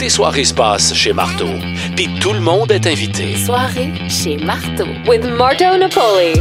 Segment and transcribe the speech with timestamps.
[0.00, 1.50] tes soirées se passent chez Marteau.
[1.94, 3.36] Puis tout le monde est invité.
[3.36, 6.40] Soirée chez Marteau with Marto Napoli.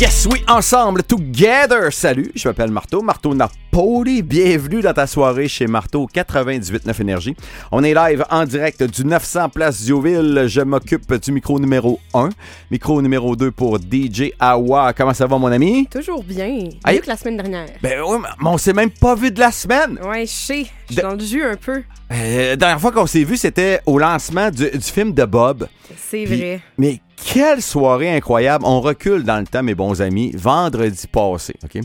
[0.00, 1.92] Yes, oui, ensemble, together.
[1.92, 4.22] Salut, je m'appelle Marteau, Marteau Napoli.
[4.22, 7.36] Bienvenue dans ta soirée chez Marteau 98.9 Énergie.
[7.70, 10.44] On est live en direct du 900 Place Dioville.
[10.46, 12.30] Je m'occupe du micro numéro 1.
[12.70, 14.94] Micro numéro 2 pour DJ Awa.
[14.94, 15.86] Comment ça va, mon ami?
[15.90, 16.48] Toujours bien.
[16.86, 17.66] Mieux que la semaine dernière.
[17.82, 19.98] Ben oui, mais on s'est même pas vu de la semaine.
[20.02, 20.66] Ouais, je sais.
[20.88, 21.82] Je suis De- dans le jus un peu.
[22.10, 25.68] Euh, la dernière fois qu'on s'est vu, c'était au lancement du, du film de Bob.
[26.10, 26.60] C'est vrai.
[26.78, 28.64] Mais quelle soirée incroyable.
[28.66, 30.32] On recule dans le temps, mes bons amis.
[30.34, 31.82] Vendredi passé, OK?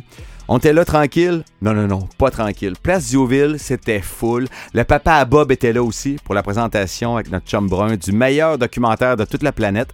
[0.48, 1.44] On était là tranquille?
[1.62, 2.74] Non, non, non, pas tranquille.
[2.82, 4.48] Place Dioville, c'était full.
[4.74, 8.12] Le papa à Bob était là aussi pour la présentation avec notre chum brun du
[8.12, 9.90] meilleur documentaire de toute la planète.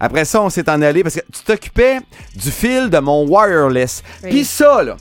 [0.00, 2.00] Après ça, on s'est en allé parce que tu t'occupais
[2.36, 4.02] du fil de mon wireless.
[4.22, 4.30] Oui.
[4.30, 4.96] Puis ça, là,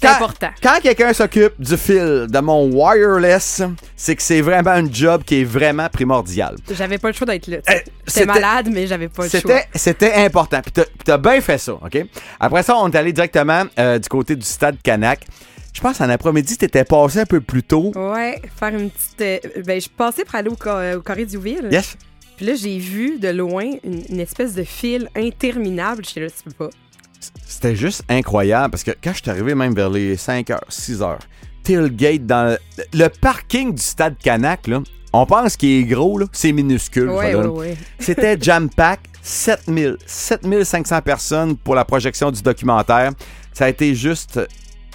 [0.00, 0.48] C'est important.
[0.62, 3.62] quand quelqu'un s'occupe du fil de mon wireless,
[3.96, 6.56] c'est que c'est vraiment un job qui est vraiment primordial.
[6.70, 7.58] J'avais pas le choix d'être là.
[7.70, 7.72] Euh,
[8.06, 9.40] J'étais malade, mais j'avais pas le choix.
[9.40, 10.60] C'était, c'était important.
[10.62, 11.98] Puis t'as, bien fait ça, OK?
[12.40, 15.26] Après ça, on est allé directement euh, du côté du stade Canac.
[15.72, 17.90] Je pense en après-midi, t'étais passé un peu plus tôt.
[17.96, 19.20] Ouais, faire une petite.
[19.56, 20.52] euh, ben, je passais pour aller au,
[20.98, 21.68] au Corée du Ville.
[21.70, 21.96] Yes?
[22.36, 26.04] Puis là, j'ai vu de loin une, une espèce de fil interminable.
[26.04, 26.70] J'étais là, tu peux pas.
[27.46, 31.18] C'était juste incroyable parce que quand je suis arrivé même vers les 5h, 6h,
[31.62, 34.80] tailgate dans le, le parking du stade Canac, là,
[35.12, 37.08] on pense qu'il est gros, là, c'est minuscule.
[37.08, 37.50] Ouais, ça, ouais, là.
[37.50, 37.76] ouais.
[38.00, 43.12] C'était jam-pack, 7000, 7500 personnes pour la projection du documentaire.
[43.52, 44.40] Ça a été juste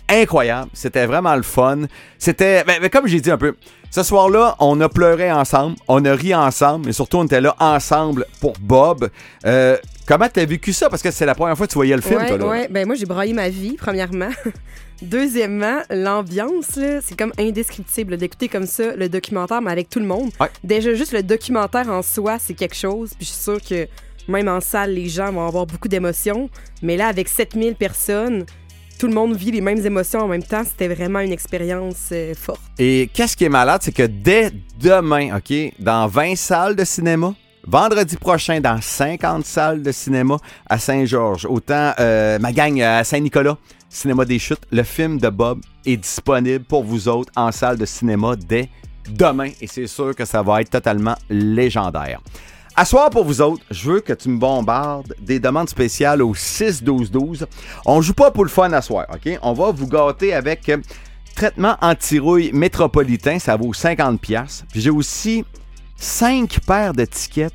[0.09, 0.69] incroyable.
[0.73, 1.83] C'était vraiment le fun.
[2.17, 3.55] C'était, ben, ben, comme j'ai dit un peu,
[3.91, 7.55] ce soir-là, on a pleuré ensemble, on a ri ensemble, mais surtout, on était là
[7.59, 9.09] ensemble pour Bob.
[9.45, 9.77] Euh,
[10.09, 10.89] comment t'as vécu ça?
[10.89, 12.47] Parce que c'est la première fois que tu voyais le film, ouais, toi, là.
[12.47, 12.67] ouais.
[12.67, 14.31] Ben, moi, j'ai braillé ma vie, premièrement.
[15.03, 20.07] Deuxièmement, l'ambiance, là, c'est comme indescriptible d'écouter comme ça le documentaire, mais avec tout le
[20.07, 20.31] monde.
[20.41, 20.49] Ouais.
[20.63, 23.11] Déjà, juste le documentaire en soi, c'est quelque chose.
[23.17, 23.87] Puis je suis sûre que
[24.27, 26.49] même en salle, les gens vont avoir beaucoup d'émotions.
[26.81, 28.45] Mais là, avec 7000 personnes,
[28.97, 30.63] tout le monde vit les mêmes émotions en même temps.
[30.63, 32.61] C'était vraiment une expérience euh, forte.
[32.79, 34.51] Et qu'est-ce qui est malade, c'est que dès
[34.81, 37.35] demain, OK, dans 20 salles de cinéma,
[37.69, 40.37] vendredi prochain, dans 50 salles de cinéma
[40.67, 43.57] à Saint-Georges, autant euh, ma gang à Saint-Nicolas,
[43.89, 47.85] Cinéma des Chutes, le film de Bob est disponible pour vous autres en salle de
[47.85, 48.69] cinéma dès
[49.07, 49.51] demain.
[49.61, 52.21] Et c'est sûr que ça va être totalement légendaire.
[52.75, 56.33] À soir pour vous autres, je veux que tu me bombardes des demandes spéciales au
[56.33, 57.45] 6-12-12.
[57.85, 59.37] On joue pas pour le fun à soir, OK?
[59.43, 60.77] On va vous gâter avec euh,
[61.35, 64.17] traitement anti-rouille métropolitain, ça vaut 50$.
[64.17, 64.65] piastres.
[64.71, 65.45] Puis j'ai aussi
[65.99, 67.53] 5 paires de tickets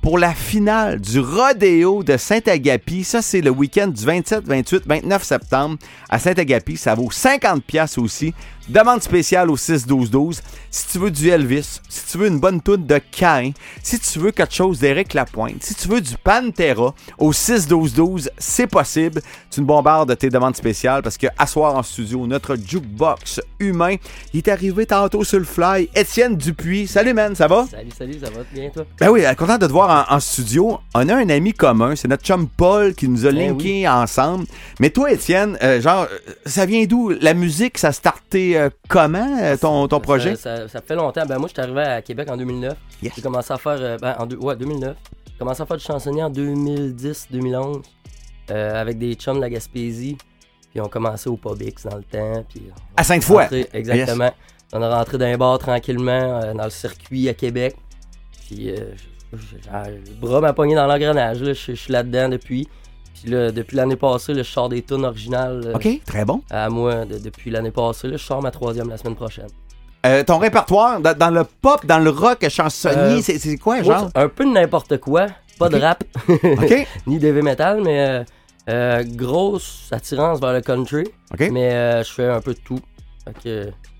[0.00, 3.04] pour la finale du Rodéo de Saint-Agapi.
[3.04, 5.76] Ça, c'est le week-end du 27, 28, 29 septembre
[6.08, 6.76] à Saint-Agapi.
[6.76, 8.34] Ça vaut 50$ piastres aussi.
[8.68, 10.40] Demande spéciale au 6-12-12.
[10.70, 13.50] Si tu veux du Elvis, si tu veux une bonne toune de Cain,
[13.82, 18.66] si tu veux quelque chose d'Éric Lapointe, si tu veux du Pantera, au 6-12-12, c'est
[18.66, 19.20] possible.
[19.50, 23.96] Tu me bombardes tes demandes spéciales parce que à soir en studio, notre jukebox humain,
[24.32, 25.90] il est arrivé tantôt sur le fly.
[25.94, 26.86] Étienne Dupuis.
[26.86, 27.66] Salut, man, ça va?
[27.70, 28.84] Salut, salut, ça va bien, toi?
[28.98, 30.78] Ben oui, euh, content de te voir en, en studio.
[30.94, 34.46] On a un ami commun, c'est notre chum Paul qui nous a Ben linké ensemble.
[34.80, 37.10] Mais toi, Étienne, euh, genre, euh, ça vient d'où?
[37.20, 37.92] La musique, ça a
[38.56, 40.36] euh, comment, euh, ton, ton projet?
[40.36, 41.24] Ça, ça- ça fait longtemps.
[41.26, 42.76] Ben, moi, je suis arrivé à Québec en 2009.
[43.02, 43.12] Yes.
[43.16, 43.76] J'ai commencé à faire.
[43.80, 44.96] euh, ben, en deux- ouais, 2009.
[45.28, 47.82] J'ai commencé à faire du chansonnier en 2010-2011
[48.50, 50.16] euh, avec des chums de la Gaspésie.
[50.70, 52.44] Puis on commençait au Publix dans le temps.
[52.48, 52.62] Puis
[52.96, 53.42] À Sainte-Foy.
[53.42, 54.30] rentré- Exactement.
[54.72, 57.76] On a rentré dans un bar tranquillement euh, dans le circuit à Québec.
[58.46, 58.76] Puis euh,
[59.32, 61.38] je- je- j'ai- le bras m'a pogné dans l'engrenage.
[61.38, 62.68] je suis là-dedans depuis.
[63.14, 66.42] Puis là, depuis l'année passée, là, je sors des tunes originales euh, OK, très bon.
[66.50, 68.08] à moi de- depuis l'année passée.
[68.08, 69.46] Là, je sors ma troisième la semaine prochaine.
[70.04, 74.10] Euh, ton répertoire, dans, dans le pop, dans le rock, chansonnier, Euh, c'est quoi, genre?
[74.16, 75.26] un peu de n'importe quoi.
[75.58, 78.24] Pas de rap, OK, ni de heavy metal, mais
[78.68, 81.04] euh, grosse attirance vers le country.
[81.32, 82.80] OK, Mais je fais un peu de tout.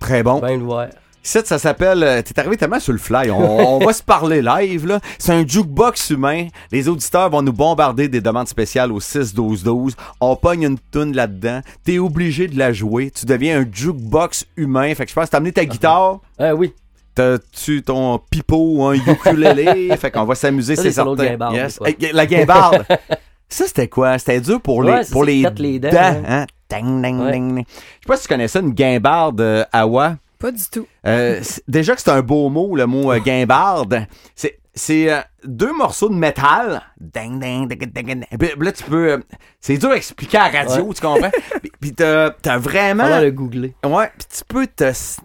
[0.00, 0.40] Très bon.
[0.40, 0.90] ben ouvert.
[1.24, 2.02] Ici, ça s'appelle.
[2.02, 3.30] euh, T'es arrivé tellement sur le fly.
[3.30, 4.98] On, on va se parler live, là.
[5.18, 6.48] C'est un jukebox humain.
[6.72, 9.92] Les auditeurs vont nous bombarder des demandes spéciales au 6-12-12.
[10.20, 11.60] On pogne une toune là-dedans.
[11.84, 13.10] T'es obligé de la jouer.
[13.12, 14.92] Tu deviens un jukebox humain.
[14.94, 16.18] Fait que je pense que t'as amené ta guitare.
[16.38, 16.72] Ah oui,
[17.14, 19.94] T'as-tu ton pipeau ou un ukulélé?
[20.00, 21.14] fait qu'on va s'amuser, c'est certain.
[21.14, 21.78] guimbarde, Yes.
[21.84, 22.84] Hey, La guimbarde.
[23.48, 24.18] ça, c'était quoi?
[24.18, 25.90] C'était dur pour les, Ouais, pour les, les dents.
[25.90, 26.46] dents, hein?
[26.70, 27.32] Ding, ding, Ouais.
[27.32, 27.64] ding, ding.
[27.68, 30.16] Je sais pas si tu connais ça, une guimbarde euh, Awa.
[30.42, 30.86] Pas du tout.
[31.06, 34.06] Euh, déjà que c'est un beau mot, le mot euh, guimbarde.
[34.34, 36.82] C'est c'est euh, deux morceaux de métal.
[36.98, 38.24] Ding, ding, ding, ding, ding.
[38.38, 39.12] Puis là, tu peux.
[39.12, 39.18] euh,
[39.60, 40.94] c'est dur à expliquer à la radio, Ouais.
[40.94, 41.30] tu comprends?
[41.62, 43.20] Puis- Puis t'as t'as vraiment.
[43.20, 43.74] Le googler.
[43.84, 45.18] Ouais, puis tu peux te, s-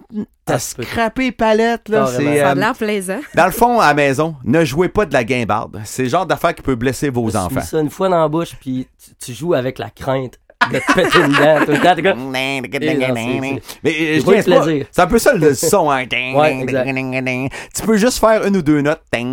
[0.45, 0.51] te
[0.99, 2.07] Ah, tu les palettes, là.
[2.07, 3.19] C'est, Ça a l'air plaisant.
[3.35, 5.81] dans le fond, à la maison, ne jouez pas de la guimbarde.
[5.85, 7.55] C'est le genre d'affaire qui peut blesser vos enfants.
[7.61, 10.39] mis ça une fois dans la bouche, puis tu, tu joues avec la crainte
[10.71, 11.95] de te péter une dent tout le temps.
[11.95, 12.01] T'es
[13.83, 14.85] Mais je dis plaisir.
[14.91, 15.89] c'est un peu ça le son.
[15.91, 16.05] Hein.
[16.11, 17.49] Ouais.
[17.75, 19.01] Tu peux juste faire une ou deux notes.
[19.11, 19.23] c'est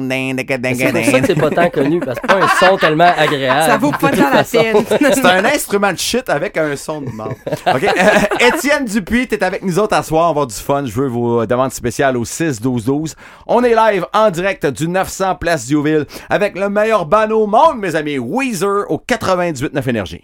[0.92, 3.70] pour ça que c'est pas tant connu, parce que c'est pas un son tellement agréable.
[3.70, 4.76] Ça vaut pas de tant la peine.
[5.14, 7.32] C'est un instrument de shit avec un son de mort.
[7.66, 7.84] OK.
[7.84, 10.22] Euh, Étienne Dupuis, t'es avec nous autres à soir.
[10.24, 10.84] On va avoir du fun.
[10.86, 13.14] Je veux vos demandes spéciales au 6-12-12.
[13.46, 17.78] On est live en direct du 900 Place Diouville avec le meilleur ban au monde,
[17.78, 18.18] mes amis.
[18.18, 20.22] Weezer au 98.9 Énergie.